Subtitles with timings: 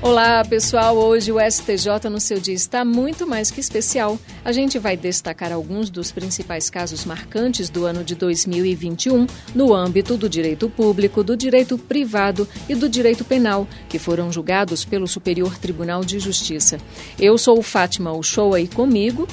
[0.00, 0.96] Olá, pessoal.
[0.96, 4.16] Hoje o STJ no seu dia está muito mais que especial.
[4.44, 9.26] A gente vai destacar alguns dos principais casos marcantes do ano de 2021
[9.56, 14.84] no âmbito do direito público, do direito privado e do direito penal, que foram julgados
[14.84, 16.78] pelo Superior Tribunal de Justiça.
[17.18, 19.26] Eu sou Fátima Uchoa e comigo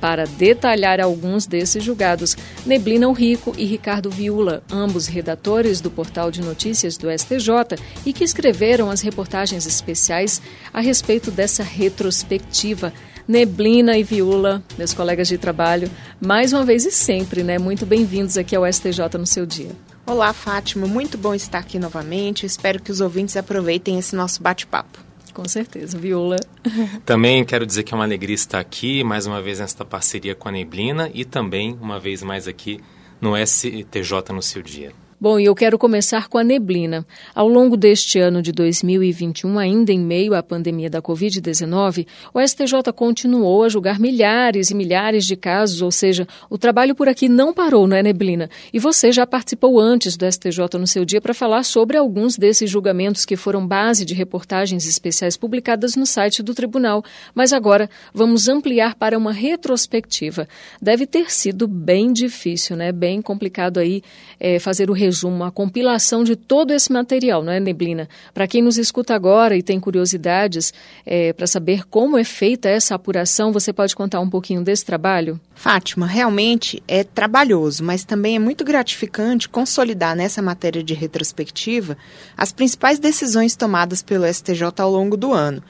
[0.00, 6.40] para detalhar alguns desses julgados, Neblina Rico e Ricardo Viula, ambos redatores do portal de
[6.40, 10.40] notícias do STJ e que escreveram as reportagens especiais
[10.72, 12.92] a respeito dessa retrospectiva.
[13.26, 17.58] Neblina e Viula, meus colegas de trabalho, mais uma vez e sempre, né?
[17.58, 19.70] Muito bem-vindos aqui ao STJ no seu dia.
[20.06, 22.46] Olá, Fátima, muito bom estar aqui novamente.
[22.46, 25.07] espero que os ouvintes aproveitem esse nosso bate-papo.
[25.38, 26.34] Com certeza, Viola.
[27.06, 30.48] Também quero dizer que é uma alegria estar aqui, mais uma vez nesta parceria com
[30.48, 32.80] a Neblina e também, uma vez mais aqui,
[33.20, 34.92] no STJ no seu dia.
[35.20, 37.04] Bom, e eu quero começar com a neblina.
[37.34, 42.92] Ao longo deste ano de 2021, ainda em meio à pandemia da Covid-19, o STJ
[42.94, 47.52] continuou a julgar milhares e milhares de casos, ou seja, o trabalho por aqui não
[47.52, 48.48] parou, não é, Neblina?
[48.72, 52.70] E você já participou antes do STJ no seu dia para falar sobre alguns desses
[52.70, 57.02] julgamentos que foram base de reportagens especiais publicadas no site do tribunal.
[57.34, 60.48] Mas agora vamos ampliar para uma retrospectiva.
[60.80, 62.92] Deve ter sido bem difícil, né?
[62.92, 64.00] Bem complicado aí
[64.38, 68.08] é, fazer o resumo, a compilação de todo esse material, não é, Neblina?
[68.34, 70.72] Para quem nos escuta agora e tem curiosidades
[71.06, 75.40] é, para saber como é feita essa apuração, você pode contar um pouquinho desse trabalho?
[75.54, 81.96] Fátima, realmente é trabalhoso, mas também é muito gratificante consolidar nessa matéria de retrospectiva
[82.36, 85.62] as principais decisões tomadas pelo STJ ao longo do ano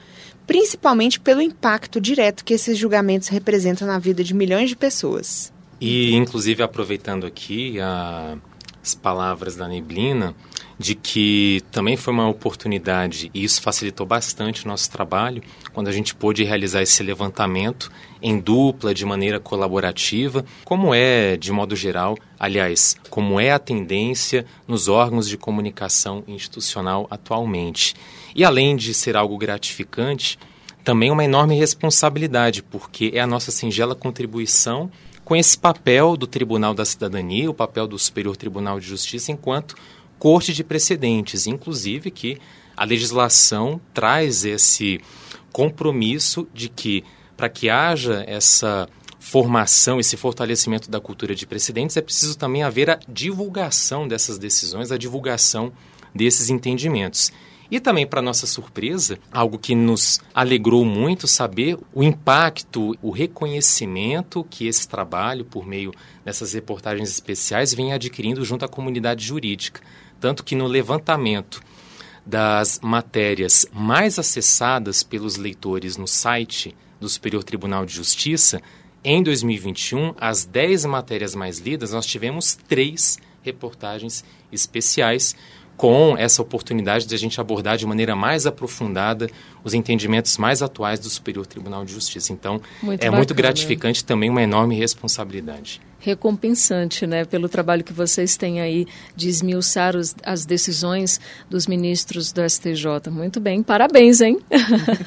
[0.45, 5.53] principalmente pelo impacto direto que esses julgamentos representam na vida de milhões de pessoas.
[5.79, 8.35] E, inclusive, aproveitando aqui a
[8.89, 10.35] as palavras da Neblina,
[10.77, 15.91] de que também foi uma oportunidade e isso facilitou bastante o nosso trabalho quando a
[15.91, 17.91] gente pôde realizar esse levantamento
[18.21, 24.45] em dupla, de maneira colaborativa, como é, de modo geral, aliás, como é a tendência
[24.67, 27.95] nos órgãos de comunicação institucional atualmente.
[28.33, 30.39] E além de ser algo gratificante,
[30.83, 34.89] também uma enorme responsabilidade, porque é a nossa singela contribuição
[35.29, 39.75] com esse papel do Tribunal da Cidadania, o papel do Superior Tribunal de Justiça enquanto
[40.17, 42.39] corte de precedentes, inclusive que
[42.75, 44.99] a legislação traz esse
[45.51, 47.03] compromisso de que
[47.37, 52.89] para que haja essa formação, esse fortalecimento da cultura de precedentes, é preciso também haver
[52.89, 55.71] a divulgação dessas decisões, a divulgação
[56.13, 57.31] desses entendimentos.
[57.71, 64.43] E também, para nossa surpresa, algo que nos alegrou muito saber o impacto, o reconhecimento
[64.49, 65.93] que esse trabalho, por meio
[66.25, 69.81] dessas reportagens especiais, vem adquirindo junto à comunidade jurídica.
[70.19, 71.61] Tanto que no levantamento
[72.25, 78.61] das matérias mais acessadas pelos leitores no site do Superior Tribunal de Justiça,
[79.03, 85.35] em 2021, as 10 matérias mais lidas, nós tivemos três reportagens especiais
[85.79, 89.29] com essa oportunidade de a gente abordar de maneira mais aprofundada
[89.63, 92.33] os entendimentos mais atuais do Superior Tribunal de Justiça.
[92.33, 93.15] Então, muito é bacana.
[93.15, 99.29] muito gratificante também uma enorme responsabilidade recompensante, né, pelo trabalho que vocês têm aí de
[99.29, 103.09] esmiuçar os, as decisões dos ministros do STJ.
[103.11, 104.39] Muito bem, parabéns, hein?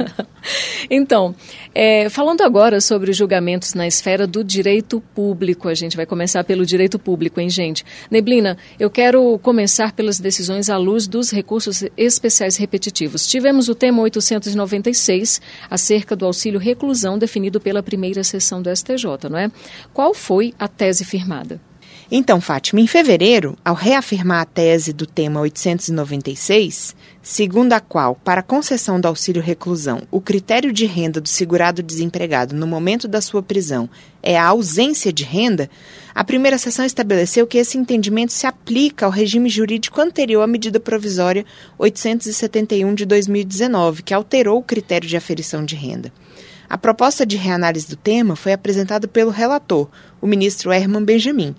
[0.90, 1.34] então,
[1.74, 6.66] é, falando agora sobre julgamentos na esfera do direito público, a gente vai começar pelo
[6.66, 7.84] direito público, hein, gente?
[8.10, 13.26] Neblina, eu quero começar pelas decisões à luz dos recursos especiais repetitivos.
[13.26, 19.38] Tivemos o tema 896, acerca do auxílio reclusão definido pela primeira sessão do STJ, não
[19.38, 19.50] é?
[19.92, 21.60] Qual foi a tese firmada.
[22.10, 28.42] Então, Fátima, em fevereiro, ao reafirmar a tese do tema 896, segundo a qual, para
[28.42, 33.44] concessão do auxílio reclusão, o critério de renda do segurado desempregado no momento da sua
[33.44, 33.88] prisão
[34.20, 35.70] é a ausência de renda,
[36.12, 40.80] a primeira sessão estabeleceu que esse entendimento se aplica ao regime jurídico anterior à medida
[40.80, 41.46] provisória
[41.78, 46.12] 871 de 2019, que alterou o critério de aferição de renda.
[46.72, 49.90] A proposta de reanálise do tema foi apresentada pelo relator,
[50.22, 51.54] o ministro Herman Benjamin.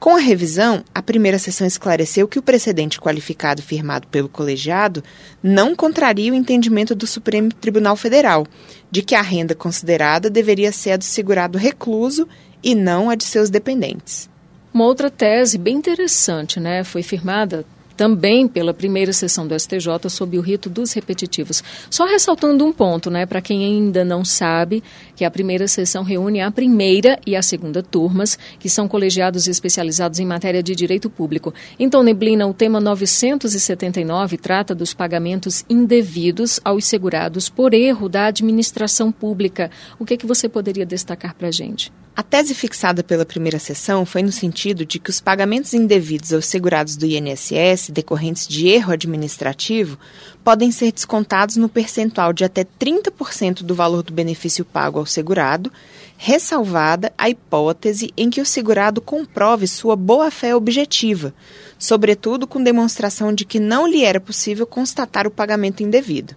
[0.00, 5.04] Com a revisão, a primeira sessão esclareceu que o precedente qualificado firmado pelo colegiado
[5.42, 8.46] não contraria o entendimento do Supremo Tribunal Federal,
[8.90, 12.26] de que a renda considerada deveria ser a do segurado recluso
[12.62, 14.30] e não a de seus dependentes.
[14.72, 17.66] Uma outra tese bem interessante, né, foi firmada
[17.96, 21.62] também pela primeira sessão do STJ sob o rito dos repetitivos.
[21.90, 24.82] Só ressaltando um ponto, né, para quem ainda não sabe,
[25.16, 30.18] que a primeira sessão reúne a primeira e a segunda turmas, que são colegiados especializados
[30.18, 31.54] em matéria de direito público.
[31.78, 39.10] Então, Neblina, o tema 979 trata dos pagamentos indevidos aos segurados por erro da administração
[39.10, 39.70] pública.
[39.98, 41.92] O que, é que você poderia destacar para a gente?
[42.16, 46.46] A tese fixada pela primeira sessão foi no sentido de que os pagamentos indevidos aos
[46.46, 49.98] segurados do INSS decorrentes de erro administrativo
[50.44, 55.72] podem ser descontados no percentual de até 30% do valor do benefício pago ao segurado,
[56.16, 61.34] ressalvada a hipótese em que o segurado comprove sua boa-fé objetiva,
[61.76, 66.36] sobretudo com demonstração de que não lhe era possível constatar o pagamento indevido.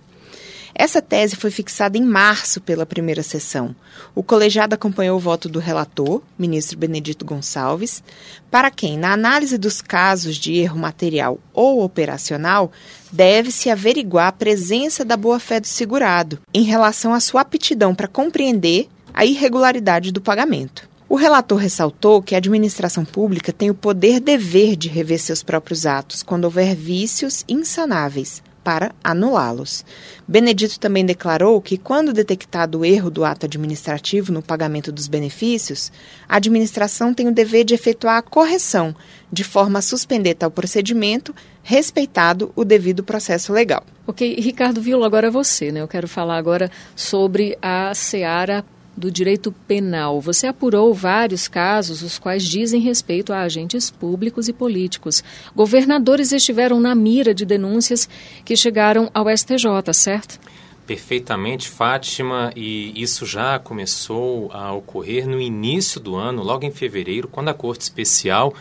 [0.80, 3.76] Essa tese foi fixada em março pela primeira sessão.
[4.14, 8.04] O colegiado acompanhou o voto do relator, ministro Benedito Gonçalves,
[8.52, 12.72] para quem, na análise dos casos de erro material ou operacional,
[13.12, 18.88] deve-se averiguar a presença da boa-fé do segurado em relação à sua aptidão para compreender
[19.12, 20.88] a irregularidade do pagamento.
[21.10, 26.22] O relator ressaltou que a administração pública tem o poder-dever de rever seus próprios atos
[26.22, 29.86] quando houver vícios insanáveis, para anulá-los.
[30.28, 35.90] Benedito também declarou que, quando detectado o erro do ato administrativo no pagamento dos benefícios,
[36.28, 38.94] a administração tem o dever de efetuar a correção,
[39.32, 41.34] de forma a suspender tal procedimento,
[41.64, 43.86] respeitado o devido processo legal.
[44.06, 45.80] Ok, Ricardo Vila, agora é você, né?
[45.80, 48.66] Eu quero falar agora sobre a Seara
[48.98, 50.20] do direito penal.
[50.20, 55.24] Você apurou vários casos, os quais dizem respeito a agentes públicos e políticos.
[55.56, 58.10] Governadores estiveram na mira de denúncias
[58.44, 60.40] que chegaram ao STJ, certo?
[60.88, 67.28] Perfeitamente, Fátima, e isso já começou a ocorrer no início do ano, logo em fevereiro,
[67.28, 68.54] quando a Corte Especial,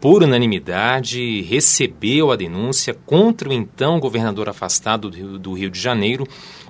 [0.00, 6.24] por unanimidade, recebeu a denúncia contra o então governador afastado do Rio, de Janeiro,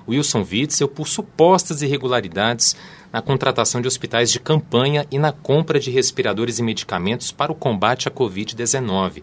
[0.07, 2.75] Wilson Witzel, por supostas irregularidades
[3.11, 7.55] na contratação de hospitais de campanha e na compra de respiradores e medicamentos para o
[7.55, 9.21] combate à Covid-19.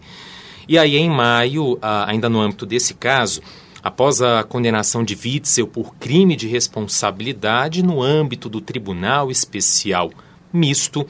[0.67, 3.41] E aí, em maio, ainda no âmbito desse caso,
[3.83, 10.11] após a condenação de Witzel por crime de responsabilidade no âmbito do Tribunal Especial
[10.53, 11.05] Misto,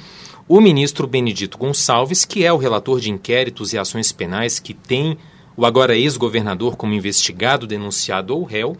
[0.47, 5.17] o ministro Benedito Gonçalves, que é o relator de inquéritos e ações penais que tem
[5.55, 8.75] o agora ex-governador como investigado, denunciado ou réu,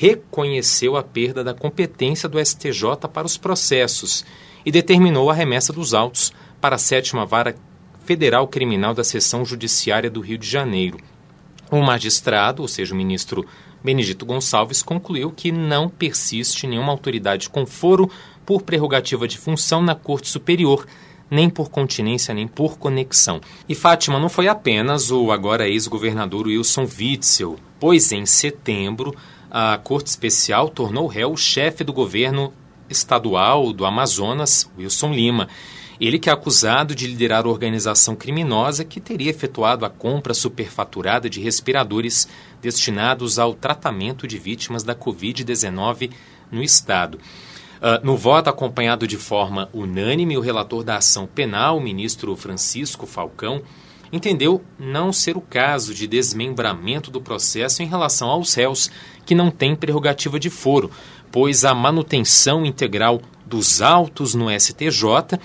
[0.00, 4.24] reconheceu a perda da competência do STJ para os processos
[4.64, 7.54] e determinou a remessa dos autos para a sétima vara
[8.02, 10.96] federal criminal da seção judiciária do Rio de Janeiro.
[11.70, 13.44] O magistrado, ou seja, o ministro
[13.84, 18.10] Benedito Gonçalves, concluiu que não persiste nenhuma autoridade com foro
[18.46, 20.86] por prerrogativa de função na Corte Superior,
[21.30, 23.38] nem por continência nem por conexão.
[23.68, 29.14] E Fátima não foi apenas o agora ex-governador Wilson Witzel, pois em setembro
[29.50, 32.52] a Corte Especial tornou réu o chefe do governo
[32.88, 35.48] estadual do Amazonas, Wilson Lima.
[36.00, 41.40] Ele que é acusado de liderar organização criminosa que teria efetuado a compra superfaturada de
[41.40, 42.26] respiradores
[42.62, 46.10] destinados ao tratamento de vítimas da Covid-19
[46.50, 47.18] no estado.
[47.80, 53.06] Uh, no voto acompanhado de forma unânime, o relator da ação penal, o ministro Francisco
[53.06, 53.62] Falcão,
[54.12, 58.90] entendeu não ser o caso de desmembramento do processo em relação aos réus
[59.30, 60.90] que não têm prerrogativa de foro,
[61.30, 65.38] pois a manutenção integral dos autos no STJ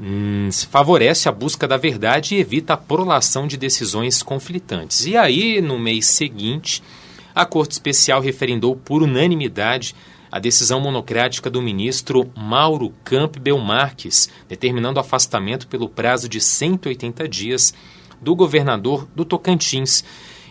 [0.00, 5.04] hum, favorece a busca da verdade e evita a prolação de decisões conflitantes.
[5.04, 6.82] E aí, no mês seguinte,
[7.34, 9.94] a Corte Especial referendou por unanimidade
[10.32, 17.74] a decisão monocrática do ministro Mauro Campbell Marques, determinando afastamento pelo prazo de 180 dias
[18.22, 20.02] do governador do Tocantins.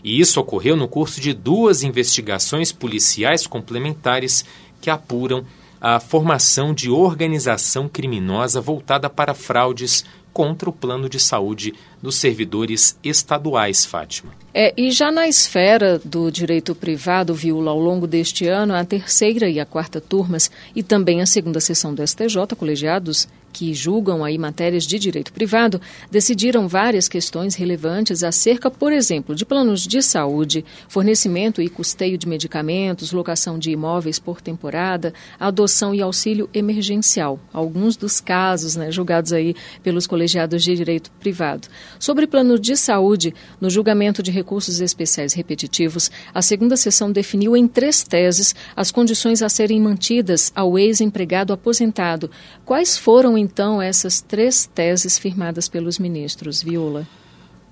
[0.04, 4.46] E isso ocorreu no curso de duas investigações policiais complementares
[4.82, 5.46] que apuram
[5.80, 10.04] a formação de organização criminosa voltada para fraudes
[10.38, 14.32] contra o plano de saúde dos servidores estaduais, Fátima.
[14.54, 19.50] É, e já na esfera do direito privado, Viula, ao longo deste ano, a terceira
[19.50, 23.28] e a quarta turmas e também a segunda sessão do STJ, colegiados
[23.58, 29.44] que julgam aí matérias de direito privado, decidiram várias questões relevantes acerca, por exemplo, de
[29.44, 36.04] planos de saúde, fornecimento e custeio de medicamentos, locação de imóveis por temporada, adoção e
[36.04, 41.68] auxílio emergencial, alguns dos casos né, julgados aí pelos colegiados de direito privado.
[41.98, 47.68] Sobre plano de saúde, no julgamento de recursos especiais repetitivos, a segunda sessão definiu em
[47.68, 52.30] três teses as condições a serem mantidas ao ex-empregado aposentado.
[52.64, 57.08] Quais foram, então, essas três teses firmadas pelos ministros, Viola?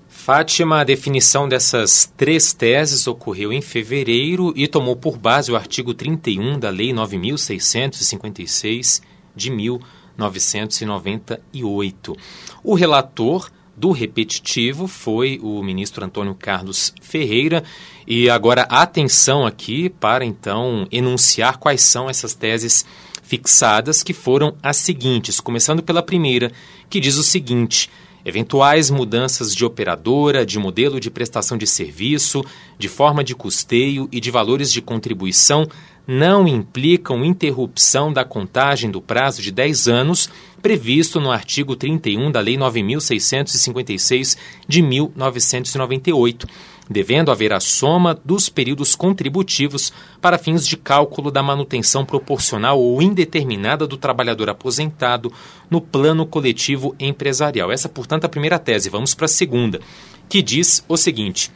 [0.08, 5.92] Fátima, a definição dessas três teses ocorreu em fevereiro e tomou por base o artigo
[5.92, 9.02] 31 da Lei 9656
[9.36, 12.16] de 1998.
[12.64, 17.62] O relator do repetitivo foi o ministro Antônio Carlos Ferreira.
[18.06, 22.86] E agora atenção aqui para então enunciar quais são essas teses
[23.26, 26.52] fixadas, que foram as seguintes, começando pela primeira,
[26.88, 27.90] que diz o seguinte:
[28.24, 32.44] Eventuais mudanças de operadora, de modelo de prestação de serviço,
[32.78, 35.68] de forma de custeio e de valores de contribuição
[36.06, 40.30] não implicam interrupção da contagem do prazo de 10 anos
[40.62, 44.36] previsto no artigo 31 da Lei 9656
[44.68, 46.46] de 1998
[46.88, 53.02] devendo haver a soma dos períodos contributivos para fins de cálculo da manutenção proporcional ou
[53.02, 55.32] indeterminada do trabalhador aposentado
[55.68, 57.72] no plano coletivo empresarial.
[57.72, 58.88] Essa, portanto, é a primeira tese.
[58.88, 59.80] Vamos para a segunda,
[60.28, 61.50] que diz o seguinte: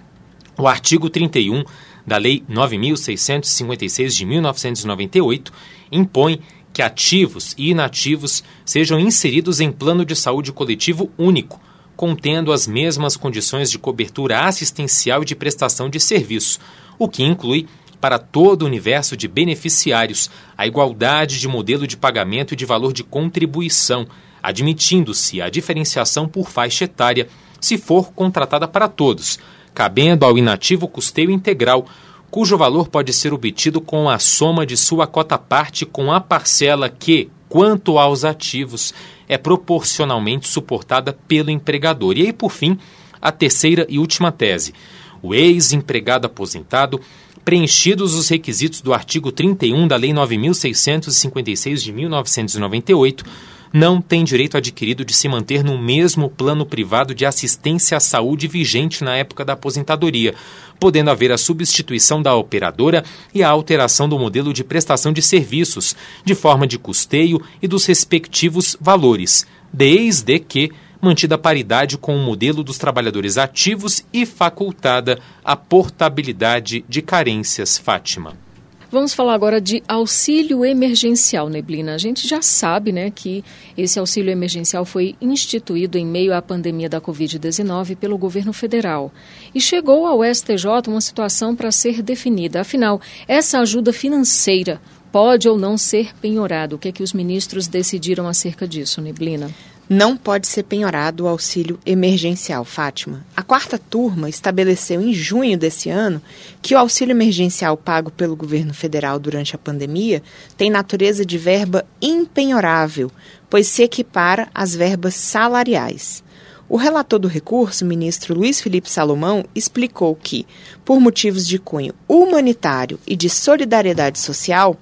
[0.58, 1.64] o artigo 31
[2.06, 5.52] da Lei 9656 de 1998
[5.92, 6.40] impõe
[6.72, 11.60] que ativos e inativos sejam inseridos em plano de saúde coletivo único
[12.00, 16.58] contendo as mesmas condições de cobertura assistencial e de prestação de serviço,
[16.98, 17.68] o que inclui
[18.00, 22.94] para todo o universo de beneficiários a igualdade de modelo de pagamento e de valor
[22.94, 24.06] de contribuição,
[24.42, 27.28] admitindo-se a diferenciação por faixa etária,
[27.60, 29.38] se for contratada para todos,
[29.74, 31.84] cabendo ao inativo custeio integral,
[32.30, 37.28] cujo valor pode ser obtido com a soma de sua cota-parte com a parcela que,
[37.50, 38.94] quanto aos ativos,
[39.28, 42.16] é proporcionalmente suportada pelo empregador.
[42.16, 42.78] E aí, por fim,
[43.20, 44.72] a terceira e última tese.
[45.20, 46.98] O ex-empregado aposentado,
[47.44, 53.24] preenchidos os requisitos do artigo 31 da Lei 9656 de 1998,
[53.72, 58.48] não tem direito adquirido de se manter no mesmo plano privado de assistência à saúde
[58.48, 60.34] vigente na época da aposentadoria,
[60.78, 65.94] podendo haver a substituição da operadora e a alteração do modelo de prestação de serviços,
[66.24, 72.22] de forma de custeio e dos respectivos valores, desde que mantida a paridade com o
[72.22, 78.49] modelo dos trabalhadores ativos e facultada a portabilidade de carências Fátima.
[78.92, 81.94] Vamos falar agora de auxílio emergencial, Neblina.
[81.94, 83.44] A gente já sabe né, que
[83.78, 89.12] esse auxílio emergencial foi instituído em meio à pandemia da Covid-19 pelo governo federal.
[89.54, 92.62] E chegou ao STJ uma situação para ser definida.
[92.62, 94.80] Afinal, essa ajuda financeira
[95.12, 96.74] pode ou não ser penhorada?
[96.74, 99.48] O que é que os ministros decidiram acerca disso, Neblina?
[99.92, 103.26] Não pode ser penhorado o auxílio emergencial, Fátima.
[103.36, 106.22] A quarta turma estabeleceu em junho desse ano
[106.62, 110.22] que o auxílio emergencial pago pelo governo federal durante a pandemia
[110.56, 113.10] tem natureza de verba impenhorável,
[113.50, 116.22] pois se equipara às verbas salariais.
[116.68, 120.46] O relator do recurso, ministro Luiz Felipe Salomão, explicou que,
[120.84, 124.78] por motivos de cunho humanitário e de solidariedade social,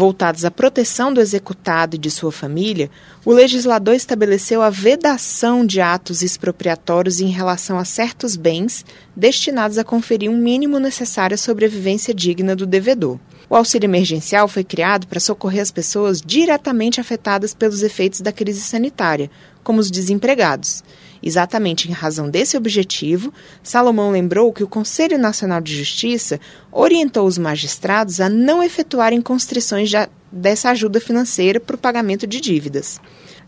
[0.00, 2.90] voltados à proteção do executado e de sua família,
[3.22, 8.82] o legislador estabeleceu a vedação de atos expropriatórios em relação a certos bens
[9.14, 13.20] destinados a conferir um mínimo necessário à sobrevivência digna do devedor.
[13.50, 18.62] O auxílio emergencial foi criado para socorrer as pessoas diretamente afetadas pelos efeitos da crise
[18.62, 19.30] sanitária,
[19.62, 20.82] como os desempregados.
[21.22, 26.40] Exatamente em razão desse objetivo, Salomão lembrou que o Conselho Nacional de Justiça
[26.72, 29.90] orientou os magistrados a não efetuarem constrições
[30.32, 33.00] dessa ajuda financeira para o pagamento de dívidas.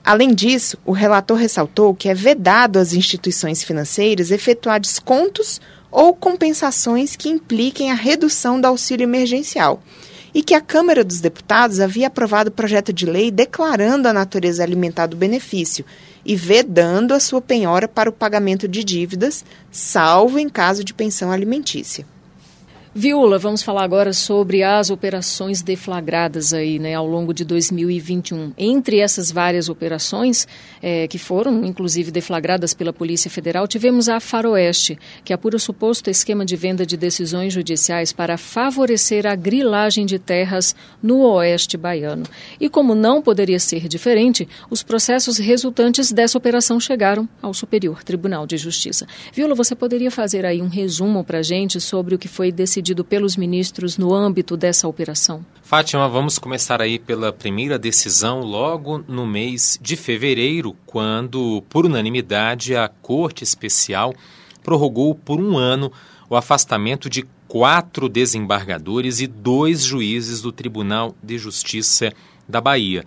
[0.05, 5.61] Além disso, o relator ressaltou que é vedado às instituições financeiras efetuar descontos
[5.91, 9.83] ou compensações que impliquem a redução do auxílio emergencial
[10.35, 15.07] e que a Câmara dos Deputados havia aprovado projeto de lei declarando a natureza alimentar
[15.07, 15.85] do benefício
[16.25, 21.31] e vedando a sua penhora para o pagamento de dívidas, salvo em caso de pensão
[21.31, 22.07] alimentícia.
[22.95, 28.53] Viula, vamos falar agora sobre as operações deflagradas aí, né, ao longo de 2021.
[28.59, 30.47] Entre essas várias operações,
[30.83, 36.11] é, que foram inclusive deflagradas pela Polícia Federal, tivemos a Faroeste, que apura o suposto
[36.11, 42.25] esquema de venda de decisões judiciais para favorecer a grilagem de terras no oeste baiano.
[42.61, 48.47] E como não poderia ser diferente, os processos resultantes dessa operação chegaram ao Superior Tribunal
[48.47, 49.07] de Justiça.
[49.33, 52.82] Viula, você poderia fazer aí um resumo para a gente sobre o que foi decidido
[52.83, 55.47] decidido pelos ministros no âmbito dessa operação?
[55.63, 62.75] Fátima, vamos começar aí pela primeira decisão logo no mês de fevereiro, quando, por unanimidade,
[62.75, 64.13] a Corte Especial
[64.65, 65.93] prorrogou por um ano
[66.29, 72.13] o afastamento de quatro desembargadores e dois juízes do Tribunal de Justiça
[72.49, 73.05] da Bahia.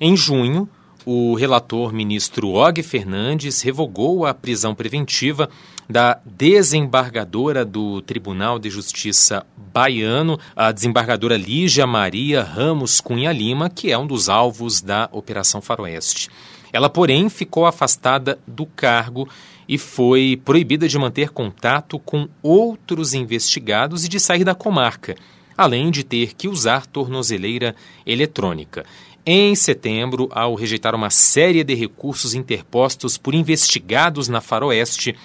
[0.00, 0.68] Em junho,
[1.04, 5.48] o relator ministro Og Fernandes revogou a prisão preventiva
[5.88, 13.92] da desembargadora do Tribunal de Justiça baiano, a desembargadora Lígia Maria Ramos Cunha Lima, que
[13.92, 16.28] é um dos alvos da Operação Faroeste.
[16.72, 19.28] Ela, porém, ficou afastada do cargo
[19.68, 25.16] e foi proibida de manter contato com outros investigados e de sair da comarca,
[25.56, 27.74] além de ter que usar tornozeleira
[28.04, 28.84] eletrônica.
[29.24, 35.16] Em setembro, ao rejeitar uma série de recursos interpostos por investigados na Faroeste,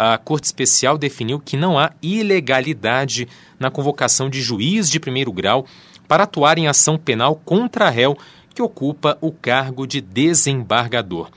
[0.00, 3.26] a Corte Especial definiu que não há ilegalidade
[3.58, 5.66] na convocação de juiz de primeiro grau
[6.06, 8.16] para atuar em ação penal contra réu
[8.54, 11.28] que ocupa o cargo de desembargador.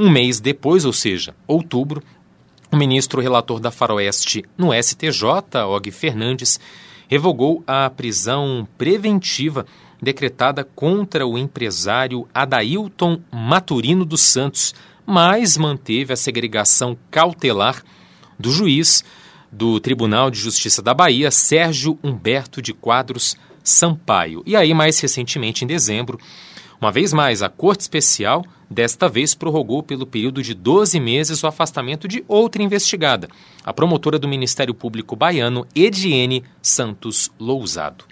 [0.00, 2.02] Um mês depois, ou seja, outubro,
[2.72, 5.22] o ministro relator da Faroeste no STJ,
[5.68, 6.58] Og Fernandes,
[7.06, 9.64] revogou a prisão preventiva
[10.02, 14.74] decretada contra o empresário Adailton Maturino dos Santos,
[15.06, 17.84] mas manteve a segregação cautelar
[18.38, 19.04] do juiz
[19.50, 24.42] do Tribunal de Justiça da Bahia, Sérgio Humberto de Quadros Sampaio.
[24.46, 26.18] E aí, mais recentemente, em dezembro,
[26.80, 31.46] uma vez mais, a Corte Especial, desta vez, prorrogou pelo período de 12 meses o
[31.46, 33.28] afastamento de outra investigada,
[33.64, 38.04] a promotora do Ministério Público baiano, Ediene Santos Lousado.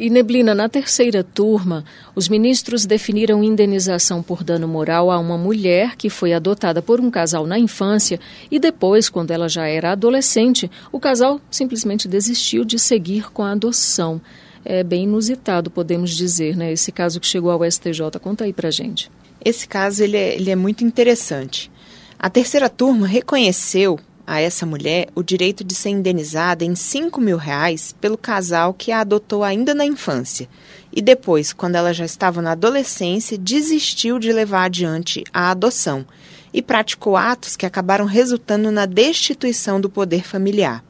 [0.00, 1.84] E Neblina, na terceira turma,
[2.16, 7.10] os ministros definiram indenização por dano moral a uma mulher que foi adotada por um
[7.10, 8.18] casal na infância
[8.50, 13.52] e depois, quando ela já era adolescente, o casal simplesmente desistiu de seguir com a
[13.52, 14.22] adoção.
[14.64, 16.72] É bem inusitado, podemos dizer, né?
[16.72, 18.18] Esse caso que chegou ao STJ.
[18.22, 19.10] Conta aí pra gente.
[19.44, 21.70] Esse caso ele é, ele é muito interessante.
[22.18, 27.36] A terceira turma reconheceu a essa mulher o direito de ser indenizada em 5 mil
[27.36, 30.48] reais pelo casal que a adotou ainda na infância
[30.92, 36.04] e depois, quando ela já estava na adolescência, desistiu de levar adiante a adoção
[36.52, 40.84] e praticou atos que acabaram resultando na destituição do poder familiar.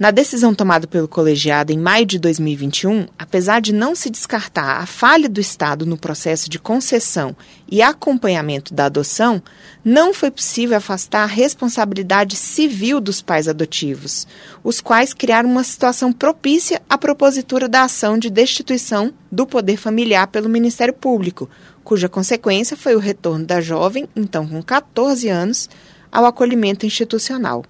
[0.00, 4.86] Na decisão tomada pelo colegiado em maio de 2021, apesar de não se descartar a
[4.86, 7.36] falha do Estado no processo de concessão
[7.70, 9.42] e acompanhamento da adoção,
[9.84, 14.26] não foi possível afastar a responsabilidade civil dos pais adotivos,
[14.64, 20.28] os quais criaram uma situação propícia à propositura da ação de destituição do poder familiar
[20.28, 21.46] pelo Ministério Público,
[21.84, 25.68] cuja consequência foi o retorno da jovem, então com 14 anos,
[26.10, 27.66] ao acolhimento institucional.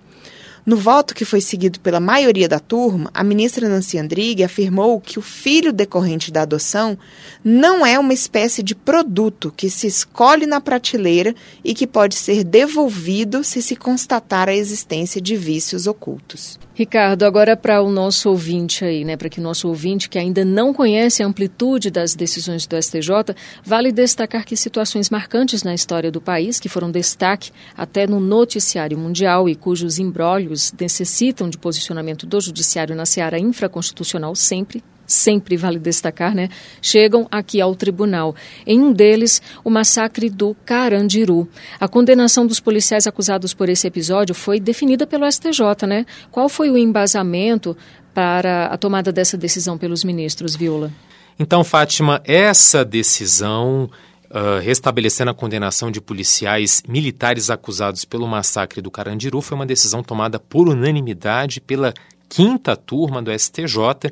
[0.71, 5.19] No voto que foi seguido pela maioria da turma, a ministra Nancy Andrighi afirmou que
[5.19, 6.97] o filho decorrente da adoção
[7.43, 12.45] não é uma espécie de produto que se escolhe na prateleira e que pode ser
[12.45, 16.57] devolvido se se constatar a existência de vícios ocultos.
[16.81, 20.47] Ricardo, agora para o nosso ouvinte aí, né, para que o nosso ouvinte que ainda
[20.47, 26.11] não conhece a amplitude das decisões do STJ, vale destacar que situações marcantes na história
[26.11, 32.25] do país, que foram destaque até no noticiário mundial e cujos embrólios necessitam de posicionamento
[32.25, 36.49] do judiciário na seara infraconstitucional sempre, sempre vale destacar, né,
[36.81, 38.35] chegam aqui ao tribunal.
[38.67, 41.49] Em um deles, o massacre do Carandiru.
[41.79, 46.07] A condenação dos policiais acusados por esse episódio foi definida pelo STJ, né?
[46.31, 47.77] Qual foi o embasamento
[48.15, 50.93] para a tomada dessa decisão pelos ministros, Viola?
[51.39, 53.91] Então, Fátima, essa decisão
[54.33, 60.05] Uh, restabelecendo a condenação de policiais militares acusados pelo massacre do Carandiru foi uma decisão
[60.05, 61.93] tomada por unanimidade pela
[62.31, 64.11] quinta turma do STJ,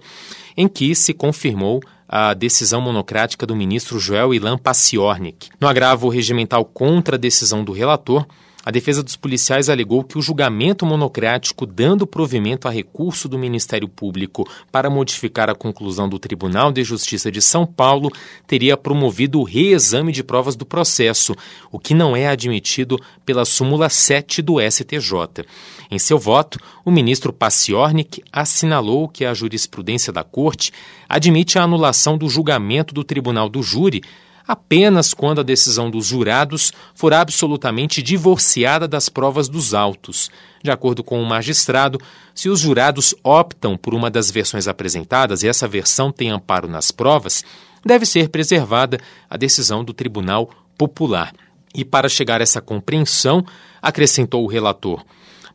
[0.57, 5.51] em que se confirmou a decisão monocrática do ministro Joel Ilan Paciornik.
[5.61, 8.27] No agravo regimental contra a decisão do relator,
[8.69, 13.89] a defesa dos policiais alegou que o julgamento monocrático, dando provimento a recurso do Ministério
[13.89, 18.13] Público para modificar a conclusão do Tribunal de Justiça de São Paulo,
[18.47, 21.35] teria promovido o reexame de provas do processo,
[21.73, 25.47] o que não é admitido pela súmula 7 do STJ.
[25.91, 30.73] Em seu voto, o ministro Paciornik assinalou que a jurisprudência da Corte
[31.09, 34.03] admite a anulação do julgamento do Tribunal do Júri
[34.49, 40.31] apenas quando a decisão dos jurados for absolutamente divorciada das provas dos autos.
[40.65, 42.01] De acordo com o magistrado,
[42.35, 46.91] se os jurados optam por uma das versões apresentadas e essa versão tem amparo nas
[46.91, 47.45] provas,
[47.85, 51.35] deve ser preservada a decisão do Tribunal Popular.
[51.75, 53.45] E para chegar a essa compreensão,
[53.83, 55.05] acrescentou o relator,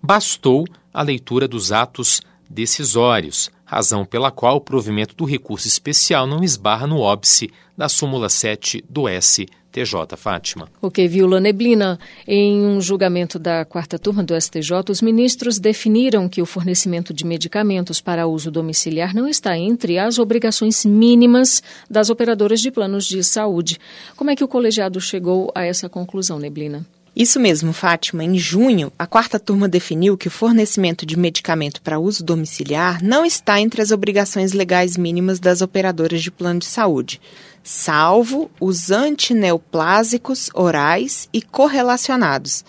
[0.01, 6.43] bastou a leitura dos atos decisórios, razão pela qual o provimento do recurso especial não
[6.43, 10.15] esbarra no óbice da súmula 7 do STJ.
[10.15, 10.69] Fátima.
[10.81, 11.99] Ok, Viola Neblina.
[12.27, 17.25] Em um julgamento da quarta turma do STJ, os ministros definiram que o fornecimento de
[17.25, 23.23] medicamentos para uso domiciliar não está entre as obrigações mínimas das operadoras de planos de
[23.23, 23.79] saúde.
[24.15, 26.85] Como é que o colegiado chegou a essa conclusão, Neblina?
[27.15, 28.23] Isso mesmo, Fátima.
[28.23, 33.23] Em junho, a quarta turma definiu que o fornecimento de medicamento para uso domiciliar não
[33.23, 37.21] está entre as obrigações legais mínimas das operadoras de plano de saúde,
[37.63, 42.65] salvo os antineoplásicos orais e correlacionados,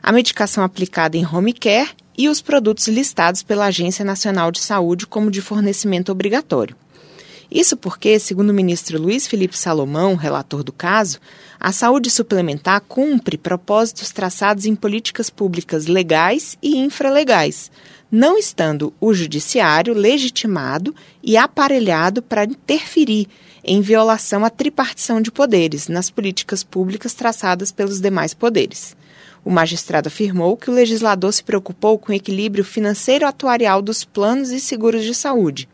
[0.00, 5.06] a medicação aplicada em home care e os produtos listados pela Agência Nacional de Saúde
[5.06, 6.76] como de fornecimento obrigatório.
[7.50, 11.18] Isso porque, segundo o ministro Luiz Felipe Salomão, relator do caso,
[11.58, 17.70] a saúde suplementar cumpre propósitos traçados em políticas públicas legais e infralegais,
[18.10, 23.28] não estando o judiciário legitimado e aparelhado para interferir
[23.64, 28.96] em violação à tripartição de poderes nas políticas públicas traçadas pelos demais poderes.
[29.44, 34.50] O magistrado afirmou que o legislador se preocupou com o equilíbrio financeiro atuarial dos planos
[34.50, 35.68] e seguros de saúde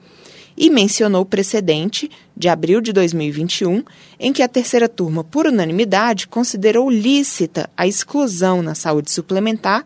[0.56, 3.82] e mencionou o precedente de abril de 2021,
[4.18, 9.84] em que a terceira turma, por unanimidade, considerou lícita a exclusão na saúde suplementar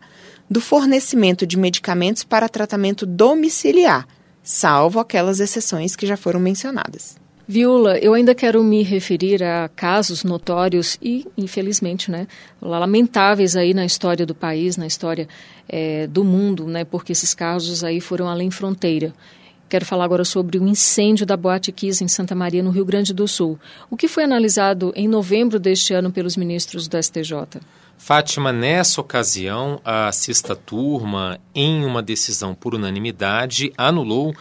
[0.49, 4.07] do fornecimento de medicamentos para tratamento domiciliar,
[4.43, 7.17] salvo aquelas exceções que já foram mencionadas.
[7.51, 12.27] Viola, eu ainda quero me referir a casos notórios e, infelizmente, né,
[12.61, 15.27] lamentáveis aí na história do país, na história
[15.67, 19.15] é, do mundo, né, porque esses casos aí foram além fronteira.
[19.67, 23.15] Quero falar agora sobre o incêndio da Boate Kiss em Santa Maria, no Rio Grande
[23.15, 23.59] do Sul.
[23.89, 27.61] O que foi analisado em novembro deste ano pelos ministros do STJ?
[27.97, 34.35] Fátima, nessa ocasião, a sexta turma, em uma decisão por unanimidade, anulou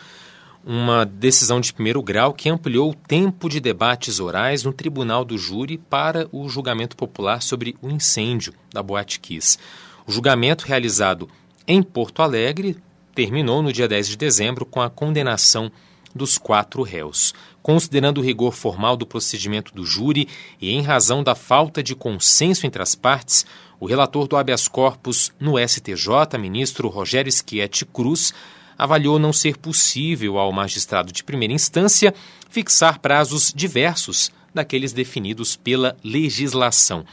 [0.71, 5.39] uma decisão de primeiro grau que ampliou o tempo de debates orais no tribunal do
[5.39, 9.57] júri para o julgamento popular sobre o incêndio da Boate Kiss.
[10.07, 11.27] O julgamento realizado
[11.67, 12.77] em Porto Alegre
[13.15, 15.73] terminou no dia 10 de dezembro com a condenação
[16.15, 17.33] dos quatro réus.
[17.63, 20.29] Considerando o rigor formal do procedimento do júri
[20.61, 23.47] e em razão da falta de consenso entre as partes,
[23.81, 28.35] o relator do habeas corpus no STJ, ministro Rogério Schietti Cruz,
[28.79, 32.15] avaliou não ser possível ao magistrado de primeira instância
[32.49, 37.05] fixar prazos diversos daqueles definidos pela legislação.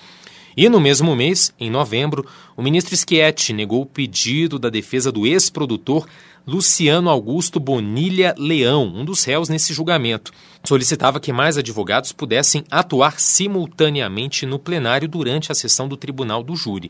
[0.58, 2.26] E no mesmo mês, em novembro,
[2.56, 6.08] o ministro Schietti negou o pedido da defesa do ex-produtor
[6.48, 10.32] Luciano Augusto Bonilha Leão, um dos réus nesse julgamento.
[10.64, 16.56] Solicitava que mais advogados pudessem atuar simultaneamente no plenário durante a sessão do tribunal do
[16.56, 16.90] júri.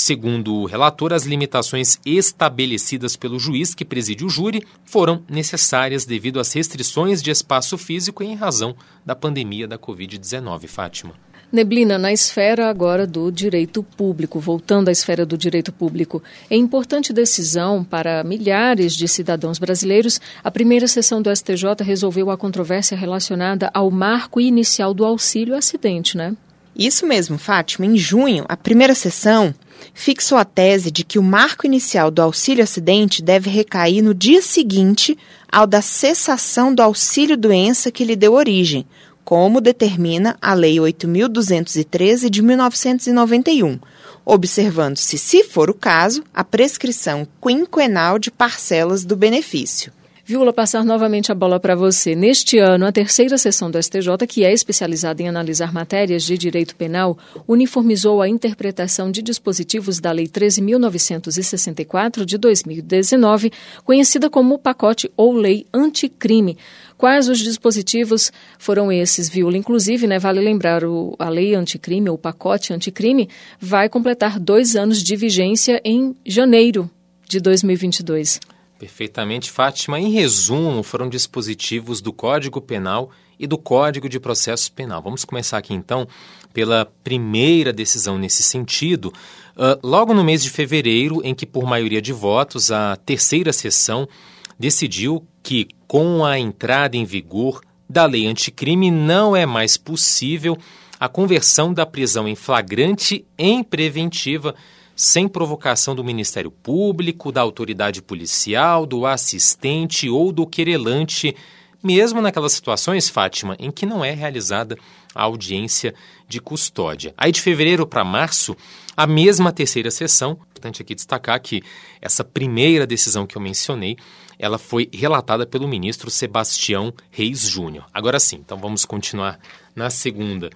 [0.00, 6.38] Segundo o relator, as limitações estabelecidas pelo juiz que preside o júri foram necessárias devido
[6.38, 10.68] às restrições de espaço físico em razão da pandemia da Covid-19.
[10.68, 11.14] Fátima.
[11.50, 17.12] Neblina, na esfera agora do direito público, voltando à esfera do direito público, é importante
[17.12, 20.20] decisão para milhares de cidadãos brasileiros.
[20.44, 26.16] A primeira sessão do STJ resolveu a controvérsia relacionada ao marco inicial do auxílio acidente,
[26.16, 26.36] né?
[26.78, 27.84] Isso mesmo, Fátima.
[27.84, 29.52] Em junho, a primeira sessão
[29.94, 34.42] fixou a tese de que o marco inicial do auxílio acidente deve recair no dia
[34.42, 35.16] seguinte
[35.50, 38.86] ao da cessação do auxílio doença que lhe deu origem,
[39.24, 43.78] como determina a Lei 8.213 de 1991,
[44.24, 49.92] observando-se, se for o caso, a prescrição quinquenal de parcelas do benefício.
[50.28, 52.14] Viola, passar novamente a bola para você.
[52.14, 56.76] Neste ano, a terceira sessão do STJ, que é especializada em analisar matérias de direito
[56.76, 57.16] penal,
[57.48, 63.50] uniformizou a interpretação de dispositivos da Lei 13.964 de 2019,
[63.82, 66.58] conhecida como pacote ou Lei Anticrime,
[66.98, 69.56] Quais os dispositivos foram esses, Viola?
[69.56, 75.02] Inclusive, né, vale lembrar, o, a lei anticrime, o pacote anticrime, vai completar dois anos
[75.02, 76.90] de vigência em janeiro
[77.26, 78.57] de 2022.
[78.78, 79.98] Perfeitamente, Fátima.
[79.98, 85.02] Em resumo, foram dispositivos do Código Penal e do Código de Processo Penal.
[85.02, 86.06] Vamos começar aqui então
[86.52, 89.12] pela primeira decisão nesse sentido.
[89.56, 94.08] Uh, logo no mês de fevereiro, em que, por maioria de votos, a terceira sessão
[94.56, 97.60] decidiu que, com a entrada em vigor
[97.90, 100.56] da lei anticrime, não é mais possível
[101.00, 104.54] a conversão da prisão em flagrante em preventiva
[104.98, 111.36] sem provocação do Ministério Público, da autoridade policial, do assistente ou do querelante,
[111.80, 114.76] mesmo naquelas situações, Fátima, em que não é realizada
[115.14, 115.94] a audiência
[116.26, 117.14] de custódia.
[117.16, 118.56] Aí de fevereiro para março,
[118.96, 121.62] a mesma terceira sessão, importante aqui destacar que
[122.02, 123.96] essa primeira decisão que eu mencionei
[124.36, 127.86] ela foi relatada pelo ministro Sebastião Reis Júnior.
[127.94, 129.38] Agora sim, então vamos continuar
[129.76, 130.50] na segunda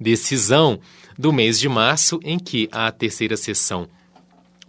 [0.00, 0.80] decisão
[1.18, 3.86] do mês de março, em que a terceira sessão,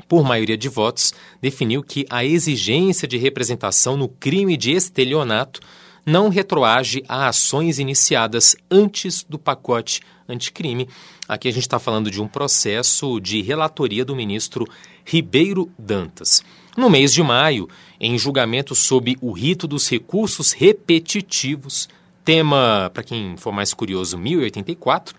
[0.07, 5.61] por maioria de votos, definiu que a exigência de representação no crime de estelionato
[6.05, 10.89] não retroage a ações iniciadas antes do pacote anticrime.
[11.27, 14.65] Aqui a gente está falando de um processo de relatoria do ministro
[15.05, 16.43] Ribeiro Dantas.
[16.75, 21.87] No mês de maio, em julgamento sob o rito dos recursos repetitivos,
[22.23, 25.15] tema, para quem for mais curioso, 1084,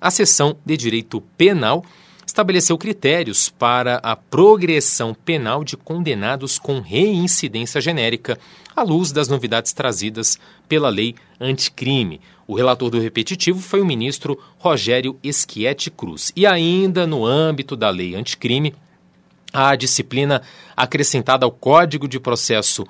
[0.00, 1.84] a seção de direito penal
[2.26, 8.38] estabeleceu critérios para a progressão penal de condenados com reincidência genérica,
[8.74, 10.38] à luz das novidades trazidas
[10.68, 12.20] pela lei anticrime.
[12.46, 16.32] O relator do repetitivo foi o ministro Rogério Schietti Cruz.
[16.34, 18.74] E ainda no âmbito da lei anticrime,
[19.52, 20.42] a disciplina
[20.76, 22.84] acrescentada ao Código de Processo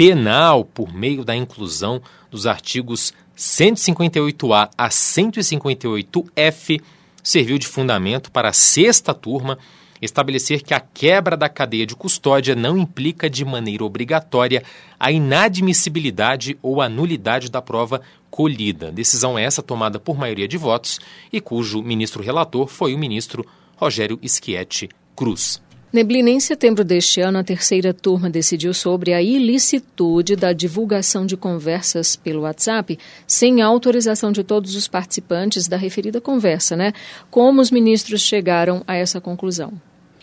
[0.00, 6.80] Penal por meio da inclusão dos artigos 158A a 158F
[7.22, 9.58] serviu de fundamento para a sexta turma
[10.00, 14.62] estabelecer que a quebra da cadeia de custódia não implica de maneira obrigatória
[14.98, 18.90] a inadmissibilidade ou a nulidade da prova colhida.
[18.90, 20.98] Decisão essa tomada por maioria de votos
[21.30, 23.44] e cujo ministro relator foi o ministro
[23.76, 25.60] Rogério Schietti Cruz.
[25.92, 31.36] Neblina, em setembro deste ano, a terceira turma decidiu sobre a ilicitude da divulgação de
[31.36, 36.92] conversas pelo WhatsApp sem autorização de todos os participantes da referida conversa, né?
[37.28, 39.72] Como os ministros chegaram a essa conclusão?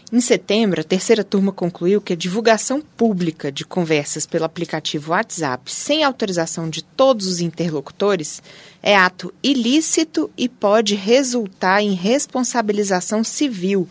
[0.10, 5.70] Em setembro, a terceira turma concluiu que a divulgação pública de conversas pelo aplicativo WhatsApp
[5.70, 8.42] sem autorização de todos os interlocutores
[8.82, 13.86] é ato ilícito e pode resultar em responsabilização civil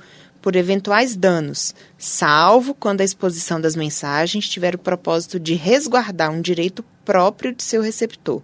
[0.46, 6.40] por eventuais danos, salvo quando a exposição das mensagens tiver o propósito de resguardar um
[6.40, 8.40] direito próprio de seu receptor.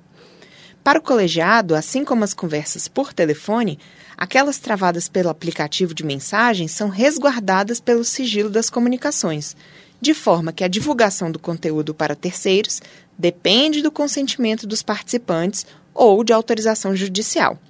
[0.83, 3.79] Para o colegiado, assim como as conversas por telefone,
[4.17, 9.57] aquelas travadas pelo aplicativo de mensagens são resguardadas pelo sigilo das comunicações,
[10.01, 12.83] de forma que a divulgação do conteúdo para terceiros
[13.17, 17.61] depende do consentimento dos participantes ou de autorização judicial.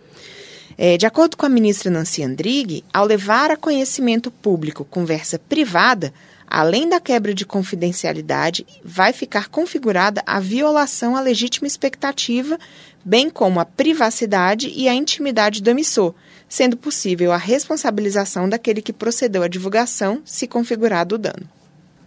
[0.76, 6.12] É, de acordo com a ministra Nancy Andrighi, ao levar a conhecimento público conversa privada,
[6.46, 12.58] além da quebra de confidencialidade, vai ficar configurada a violação à legítima expectativa,
[13.04, 16.14] bem como a privacidade e a intimidade do emissor,
[16.48, 21.48] sendo possível a responsabilização daquele que procedeu à divulgação, se configurado o dano.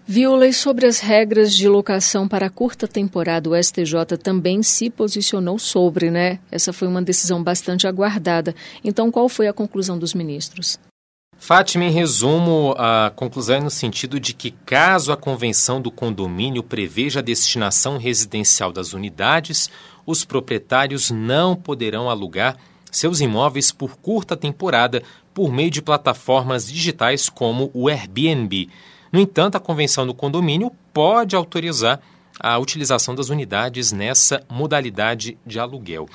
[0.07, 3.49] Viu sobre as regras de locação para curta temporada.
[3.49, 6.37] O STJ também se posicionou sobre, né?
[6.51, 8.53] Essa foi uma decisão bastante aguardada.
[8.83, 10.79] Então, qual foi a conclusão dos ministros?
[11.39, 16.61] Fátima, em resumo, a conclusão é no sentido de que, caso a convenção do condomínio
[16.61, 19.71] preveja a destinação residencial das unidades,
[20.05, 22.57] os proprietários não poderão alugar
[22.91, 25.01] seus imóveis por curta temporada
[25.33, 28.69] por meio de plataformas digitais como o Airbnb.
[29.15, 32.01] No entanto, a convenção do condomínio pode autorizar
[32.37, 36.05] a utilização das unidades nessa modalidade de aluguel.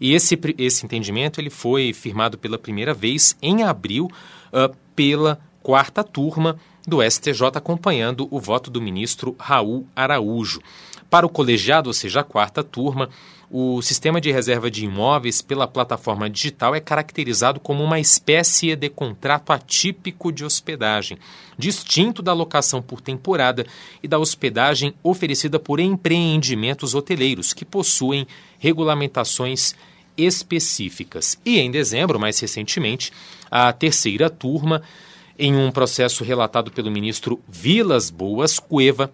[0.00, 4.10] E esse, esse entendimento ele foi firmado pela primeira vez em abril
[4.54, 6.56] uh, pela quarta turma
[6.88, 10.62] do STJ, acompanhando o voto do ministro Raul Araújo.
[11.10, 13.10] Para o colegiado, ou seja, a quarta turma,
[13.50, 18.88] o sistema de reserva de imóveis pela plataforma digital é caracterizado como uma espécie de
[18.88, 21.16] contrato atípico de hospedagem,
[21.56, 23.64] distinto da locação por temporada
[24.02, 28.26] e da hospedagem oferecida por empreendimentos hoteleiros, que possuem
[28.58, 29.74] regulamentações
[30.16, 31.38] específicas.
[31.44, 33.12] E em dezembro, mais recentemente,
[33.50, 34.82] a terceira turma,
[35.38, 39.12] em um processo relatado pelo ministro Vilas Boas Cueva,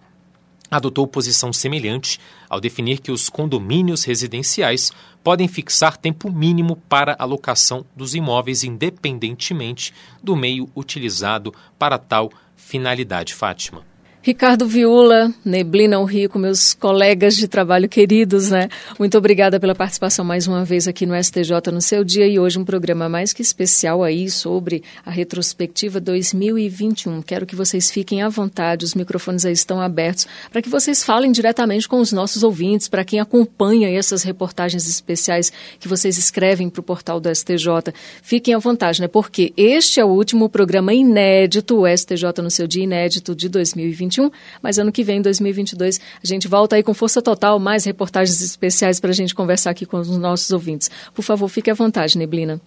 [0.73, 4.91] adotou posição semelhante ao definir que os condomínios residenciais
[5.23, 12.31] podem fixar tempo mínimo para a locação dos imóveis, independentemente do meio utilizado para tal
[12.55, 13.33] finalidade.
[13.33, 13.92] Fátima.
[14.25, 18.69] Ricardo Viula, Neblina o Rico, meus colegas de trabalho queridos, né?
[18.97, 22.57] Muito obrigada pela participação mais uma vez aqui no STJ no seu dia e hoje
[22.57, 27.21] um programa mais que especial aí sobre a retrospectiva 2021.
[27.21, 31.29] Quero que vocês fiquem à vontade, os microfones aí estão abertos para que vocês falem
[31.29, 36.79] diretamente com os nossos ouvintes, para quem acompanha essas reportagens especiais que vocês escrevem para
[36.79, 37.93] o portal do STJ.
[38.21, 39.09] Fiquem à vontade, né?
[39.09, 44.12] Porque este é o último programa inédito, o STJ no seu dia inédito de 2021
[44.13, 48.41] 2021, mas ano que vem, 2022, a gente volta aí com força total, mais reportagens
[48.41, 50.89] especiais para a gente conversar aqui com os nossos ouvintes.
[51.13, 52.61] Por favor, fique à vontade, Neblina.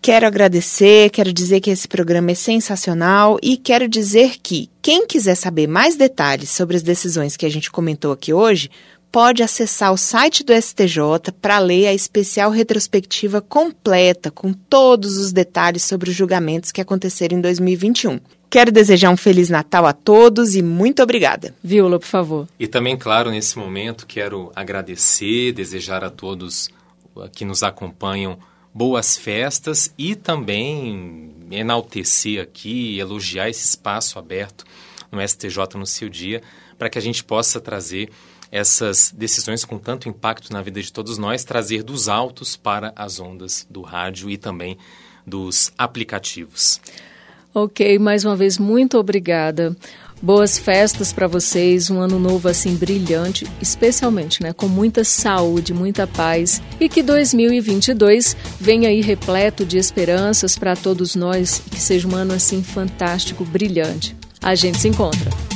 [0.00, 5.34] Quero agradecer, quero dizer que esse programa é sensacional e quero dizer que quem quiser
[5.34, 8.70] saber mais detalhes sobre as decisões que a gente comentou aqui hoje,
[9.10, 15.32] pode acessar o site do STJ para ler a especial retrospectiva completa, com todos os
[15.32, 18.20] detalhes sobre os julgamentos que aconteceram em 2021.
[18.48, 21.54] Quero desejar um Feliz Natal a todos e muito obrigada.
[21.62, 22.48] Viola, por favor.
[22.58, 26.70] E também, claro, nesse momento, quero agradecer, desejar a todos
[27.32, 28.38] que nos acompanham
[28.72, 34.64] boas festas e também enaltecer aqui, elogiar esse espaço aberto
[35.10, 36.42] no STJ no seu dia,
[36.78, 38.10] para que a gente possa trazer
[38.56, 43.20] essas decisões com tanto impacto na vida de todos nós, trazer dos altos para as
[43.20, 44.78] ondas do rádio e também
[45.26, 46.80] dos aplicativos.
[47.54, 49.76] Ok, mais uma vez, muito obrigada.
[50.22, 56.06] Boas festas para vocês, um ano novo assim brilhante, especialmente, né, com muita saúde, muita
[56.06, 62.08] paz e que 2022 venha aí repleto de esperanças para todos nós e que seja
[62.08, 64.16] um ano assim fantástico, brilhante.
[64.42, 65.55] A gente se encontra.